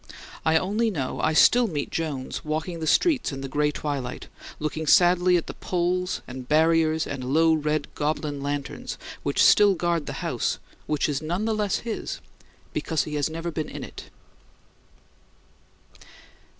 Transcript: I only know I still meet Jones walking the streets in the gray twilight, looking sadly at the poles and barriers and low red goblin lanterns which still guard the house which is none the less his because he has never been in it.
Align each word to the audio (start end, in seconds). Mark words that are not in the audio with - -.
I 0.43 0.57
only 0.57 0.89
know 0.89 1.19
I 1.21 1.33
still 1.33 1.67
meet 1.67 1.91
Jones 1.91 2.43
walking 2.43 2.79
the 2.79 2.87
streets 2.87 3.31
in 3.31 3.41
the 3.41 3.47
gray 3.47 3.69
twilight, 3.69 4.29
looking 4.57 4.87
sadly 4.87 5.37
at 5.37 5.45
the 5.45 5.53
poles 5.53 6.23
and 6.27 6.47
barriers 6.49 7.05
and 7.05 7.23
low 7.31 7.53
red 7.53 7.87
goblin 7.93 8.41
lanterns 8.41 8.97
which 9.21 9.43
still 9.43 9.75
guard 9.75 10.07
the 10.07 10.13
house 10.25 10.57
which 10.87 11.07
is 11.07 11.21
none 11.21 11.45
the 11.45 11.53
less 11.53 11.81
his 11.85 12.19
because 12.73 13.03
he 13.03 13.13
has 13.13 13.29
never 13.29 13.51
been 13.51 13.69
in 13.69 13.83
it. 13.83 14.05